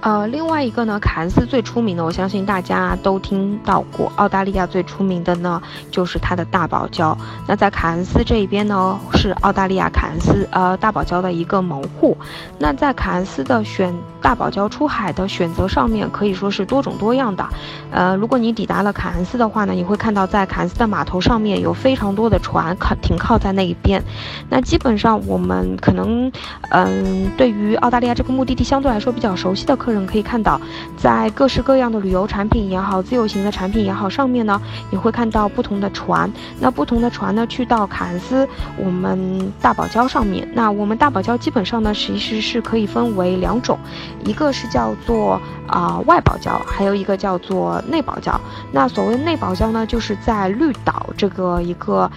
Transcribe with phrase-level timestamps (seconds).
[0.00, 4.10] 呃，另外一个呢，凯恩斯最出名的，我相信大家都听到过。
[4.16, 7.14] 澳大利亚最出名的呢，就是它的大堡礁。
[7.46, 12.16] 那在凯恩斯这一边呢，是澳大利亚凯恩斯呃大堡礁的一个门户。
[12.58, 17.46] 那在凯恩斯的选大堡礁出海的选择上面，可以说是多种多样的。
[17.90, 24.02] 呃，如果你抵达了凯恩斯的话呢，你会看到在凯恩斯的码头上面有非常多的船靠停靠在那一边。
[24.48, 26.32] 那基本上我们可能，
[26.70, 29.89] 嗯，对于澳大利亚这个目的地相对来说比较熟悉的客。
[29.90, 30.60] 个人可以看到，
[30.96, 34.60] 在各式各样的旅游产品也好，自由行的产品也好，上面呢，
[34.90, 36.30] 你会看到不同的船。
[36.60, 40.48] 那不同的船呢，去到凯恩斯，我们大堡礁上面。
[40.54, 43.76] 那我们大堡礁基本上呢，其实是可以分为两种，
[44.24, 48.38] 一个是叫做啊外堡礁，还有一个叫做内堡礁。
[48.70, 52.10] 那所谓内堡礁呢，就是在绿岛这个一个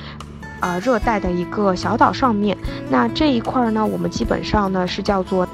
[0.60, 2.56] 啊热带的一个小岛上面。
[2.90, 5.48] 那这一块呢，我们基本上呢是叫做。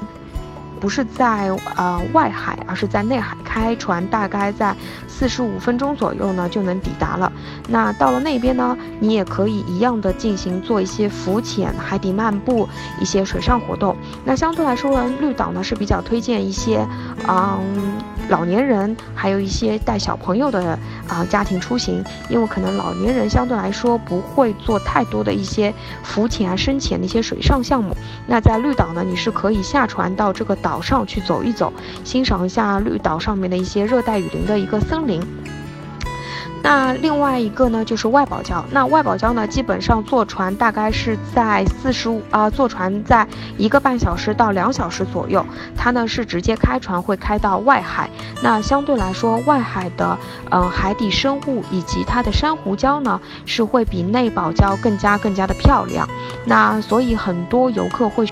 [0.80, 4.74] 不是在呃外海，而是在内海开船，大概在
[5.06, 7.30] 四十五分钟左右呢就能抵达了。
[7.68, 12.68] 那到了那边呢，你也可以一样的进行做一些浮潜、海底漫步、
[13.00, 13.94] 一些水上活动。
[14.24, 16.86] 那相对来说呢，绿岛呢是比较推荐一些，
[17.28, 17.60] 嗯，
[18.30, 27.94] 老年人，还有一些带小朋友的啊家庭出行，因为可能老年人相对来说不会做太多的一些浮潜啊、深潜的一些水上项目。
[28.26, 30.70] 那在绿岛呢，你是可以下船到这个岛。
[30.70, 31.72] 岛上去走一走，
[32.04, 35.20] 欣赏一下绿岛上面的一些热带雨林的一个森林。
[36.62, 38.62] 那另外一个呢，就是外堡礁。
[38.70, 45.44] 那外堡礁呢，基本上坐船大概是在四十五啊，坐船在一个半小时到两小时左右。
[45.76, 48.10] 它呢是直接开船会开到外海。
[48.42, 50.18] 那相对来说，外海的
[50.50, 56.06] 嗯海底生物以及它的珊瑚礁呢，是会比内堡礁更加更加的漂亮。
[56.44, 58.26] 那所以很多游客会。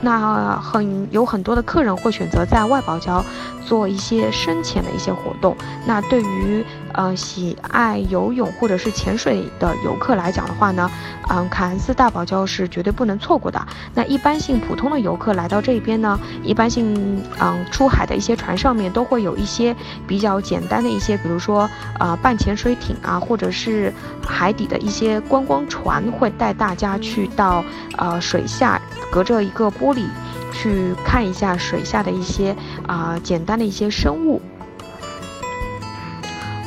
[0.00, 3.22] 那很有很多的客人会选择在外堡礁
[3.66, 5.56] 做一些深潜的一些活动。
[5.86, 10.90] 那对于呃喜爱游泳或者是潜水的游客来讲的话呢，
[11.28, 13.60] 嗯，凯恩斯大堡礁是绝对不能错过的。
[13.94, 19.76] 那一般性普通的游客来到这边呢，一般性嗯出海的一些船上面都会有一些
[20.06, 23.92] 比较简单的一些，比如说呃半潜水艇啊，或者是
[24.26, 27.62] 海底的一些观光船，会带大家去到
[27.96, 28.80] 呃水下，
[29.12, 30.04] 隔着一个玻璃
[30.52, 32.56] 去看一下水下的一些
[32.86, 34.40] 啊简单的一些生物。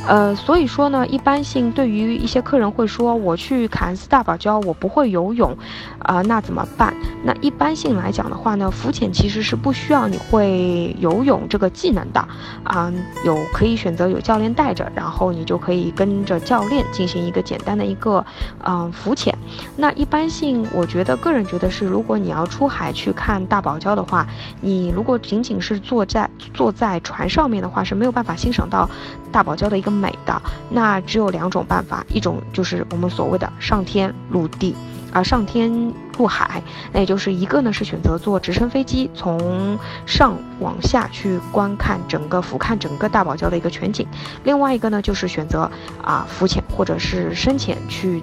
[0.06, 5.56] 呃，所以说呢，一般性对于一些客人会说，我去凯恩斯大堡礁，我不会游泳，
[5.98, 6.92] 啊，那怎么办？
[7.24, 12.20] 那一般性来讲的话呢，浮潜其实是不需要你会游泳这个技能的，
[12.64, 12.92] 啊，
[13.24, 18.22] 有可以选择有教练带着，然后你就可以跟着教练进行一个简单的一个，
[18.62, 19.34] 嗯，浮潜。
[19.76, 24.26] 那一般性，我觉得个人觉得是，如果你要出海去看大堡礁的话，
[24.60, 28.86] 你如果仅仅是坐在坐在船上面的话，是没有办法欣赏到
[29.32, 29.94] 大堡礁的一个。
[29.94, 34.74] 美的那只有两种办法，一种就是我们所谓的上天入地，
[35.12, 35.70] 啊上天
[36.18, 36.60] 入海，
[36.92, 44.04] 那也就是一个呢是选择坐直升飞机从上往下去观看整个俯瞰整个大堡礁的一个全景，
[44.42, 45.70] 另外一个呢就是选择
[46.02, 48.20] 啊浮潜或者是深潜去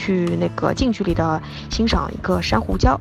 [0.00, 2.98] 去那个近距离的欣赏一个珊瑚礁。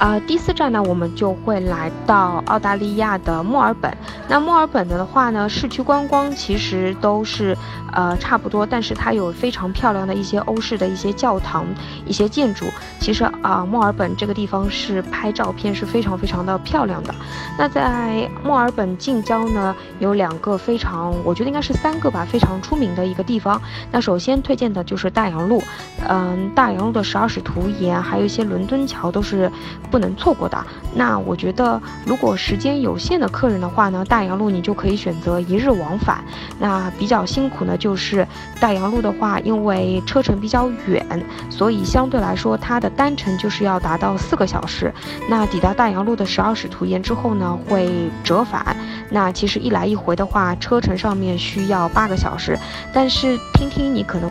[0.00, 3.94] 啊，第四站呢，我们就会来到澳大利亚的墨尔本。
[4.26, 7.54] 那墨尔本的话呢，市区观光其实都是，
[7.92, 11.66] 呃，差不多，但是它有非常漂亮的一些欧式的一些教堂、
[12.06, 12.64] 一些建筑。
[12.98, 17.14] 其实啊，墨尔本这个地方是拍照片是非常非常的漂亮的。
[17.58, 23.60] 那在墨尔本近郊呢，有两个非常，我觉得应该是三个吧，非常出名的一个地方。
[23.92, 25.62] 那首先推荐的就是大洋路，
[26.08, 29.52] 嗯，大洋路的十二使徒岩，还有一些伦敦桥都是。
[29.90, 30.56] 不能错过的。
[30.94, 36.24] 那我觉得，如果时间有限的客人的话呢，大洋路你就可以选择一日往返。
[36.58, 38.26] 那比较辛苦呢，就是
[38.60, 41.04] 大洋路的话，因为车程比较远，
[41.50, 44.92] 所以相对来说它的单程就是要达到四个小时。
[45.28, 48.76] 那抵达大洋路的十二使徒岩之后呢，会折返。
[49.10, 52.58] 那其实一来一回的话，车程上面需要八个小时。
[52.92, 54.30] 但是听听你可能。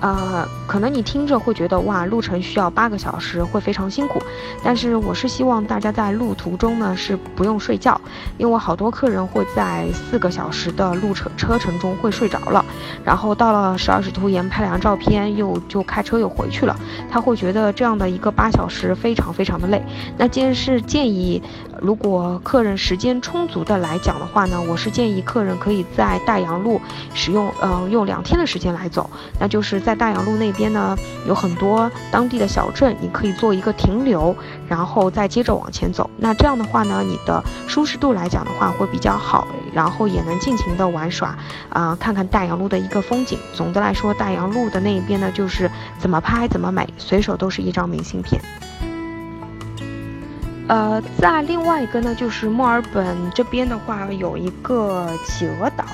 [0.00, 4.22] 呃，可能你听着会觉得哇，路程需要八个小时，会非常辛苦。
[4.62, 7.98] 但是我是希望大家在路途中呢是不用睡觉，
[8.36, 12.62] 因为好多客人会在四个小时的路程车程中会睡着了，
[13.02, 16.76] 然后到了十二使徒岩拍两张照片，又就开车又回去了。
[17.10, 19.82] 他会觉得这样的一个八小时非常非常的累。
[20.18, 21.42] 那既然是建议，
[21.80, 26.78] 如果客人时间充足的来讲的话呢，我是建议客人可以在大洋路
[27.14, 29.08] 使用，呃，用两天的时间来走。
[29.40, 30.94] 那就是在大洋路那边呢，
[31.26, 34.36] 有很多当地的小镇，你可以做一个停留，
[34.68, 36.10] 然后再接着往前走。
[36.18, 41.34] 那这样的话呢，你的舒适度来讲的话会比较好，然后也能尽情的玩耍，
[41.70, 43.38] 啊，看看大洋路的一个风景。
[43.54, 48.42] 总的来说，大洋路的那一边呢，就是怎么拍怎么美，随手都是一张明信片。
[50.68, 55.84] 呃，在另外一个呢，就是墨尔本这边的话，有一个企鹅岛。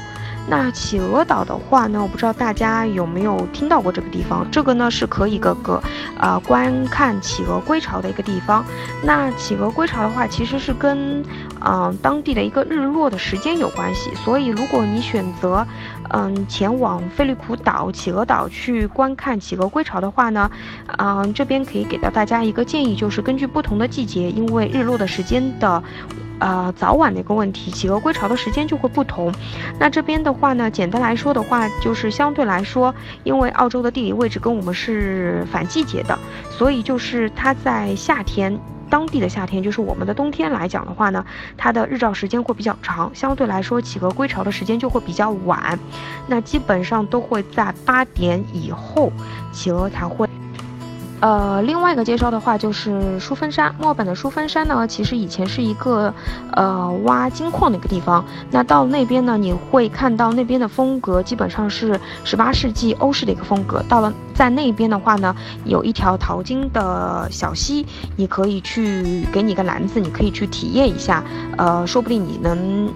[0.46, 4.46] 那企鹅岛的话呢，我不知道大家有没有听到过这个地方。
[4.50, 5.82] 这个呢是可以个个，
[6.18, 8.62] 呃，观看企鹅归巢的一个地方。
[9.02, 11.24] 那企鹅归巢的话，其实是跟，
[11.64, 14.10] 嗯，当地的一个日落的时间有关系。
[14.16, 15.66] 所以如果你选择，
[16.10, 20.50] 嗯，前往菲利普岛企鹅岛去观看企鹅归巢的话呢，
[20.98, 25.82] 嗯，这边可以给到大家一个建议，就是根据不同的季节，因为日落的时间的。
[26.40, 29.32] 呃，早晚的一个问题，企鹅归巢的时间就会不同。
[29.78, 36.18] 那这边的话呢，简单来说的话，就是相对来说，因为澳洲的地理位置跟我们是反季节的，
[36.50, 38.58] 所以就是它在夏天，
[38.90, 41.24] 当地的夏天，就是我们的冬天来讲的话呢，
[41.56, 45.78] 它的日照时间会比较长，相对来说，企鹅归巢的时间就会比较晚。
[46.26, 49.10] 那基本上都会在八点以后，
[49.52, 50.28] 企鹅才会。
[51.24, 56.12] 呃，另外一个介绍的话就是淑芬山，墨尔本的淑芬山呢，其实以前是一个，
[56.52, 58.22] 呃，挖金矿的一个地方。
[58.50, 63.82] 那到那边呢，你会看到那边的风格基本上是十八世纪欧式的一个风格。
[63.88, 65.34] 到了在那边的话呢，
[65.64, 67.86] 有一条淘金的小溪，
[68.16, 71.24] 你可以去给你个篮子，你可以去体验一下。
[71.56, 72.92] 呃，说不定你能。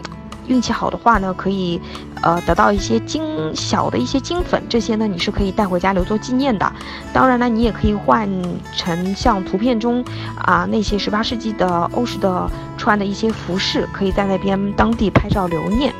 [0.48, 1.80] 运气好的话呢，可以，
[2.22, 3.22] 呃，得到一些金
[3.54, 6.72] 小的一些金粉，这些呢你是可以带回家留作纪念的。
[7.12, 8.28] 当然呢，你也可以换
[8.74, 10.04] 成像图片中
[10.36, 15.94] 啊那些十八世纪的欧式的穿的一些服饰，可以在那边当地拍照留念。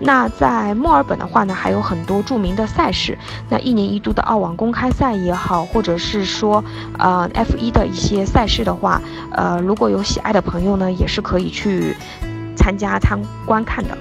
[0.00, 3.18] 那在墨尔本的话呢，还有很多著名的赛事，
[3.48, 6.62] 那一年一度的澳网公开赛也好，或者是说
[6.98, 9.02] 呃 F 一的一些赛事的话，
[9.32, 11.96] 呃，如果有喜爱的朋友呢，也是可以去。
[12.58, 13.96] 参加参观看的，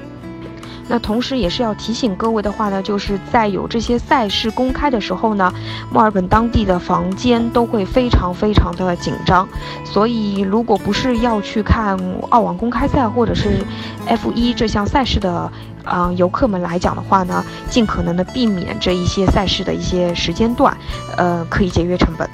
[0.90, 5.54] 那同时也是要提醒各位的话呢，就是在有这些赛事公开的时候呢，
[5.92, 9.48] 墨尔本当地的房间都会非常非常的紧张，
[9.86, 11.98] 所以如果不是要去看
[12.30, 13.64] 澳网公开赛或者是
[14.08, 15.52] F 一这项赛事的，
[15.84, 20.76] 嗯，游客们来讲的话呢，尽可能的避免这一些赛事的一些时间段，
[21.18, 22.30] 呃，可以节约成本。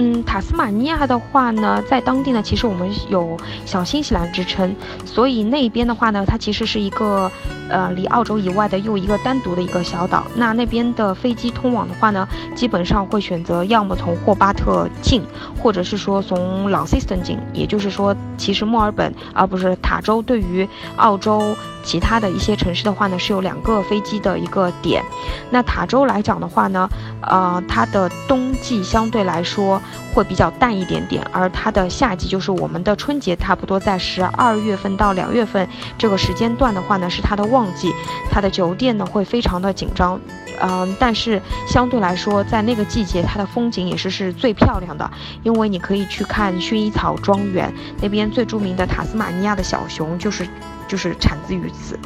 [0.00, 3.36] 嗯，塔斯马尼亚的话呢，在当地呢，其实我们有
[3.66, 4.74] 小新西兰之称，
[5.04, 7.28] 所以那边的话呢，它其实是一个，
[7.68, 10.24] 呃，离澳洲以外的又一个单独的一个小岛。
[10.36, 15.20] 那那边的飞机通往的话呢，基本上会选择要么从霍巴特进，
[15.60, 17.36] 或者是说从老 s 斯 n 进。
[17.52, 21.56] 也就是说，其实墨尔本而不是塔州，对于澳洲。
[21.84, 25.02] 其他的一些城市的话呢，是有两个飞机的一个点。
[25.48, 26.86] 那塔州来讲的话呢，
[27.22, 29.80] 呃，它的冬季相对来说
[30.14, 37.92] 会比较淡一点点，而它的夏季就是我们的春节，差不多在十二月份到两月份这个时间段的话呢，是它的旺季，
[38.30, 40.20] 它的酒店呢会非常的紧张。
[40.60, 45.08] 嗯，但是相对来说，在那个季节，它的风景也是是最漂亮的，
[45.44, 50.48] 因为你可以去看薰衣草庄园那边最著名的塔斯马尼亚的小熊，就是
[50.88, 51.96] 就是产自于此。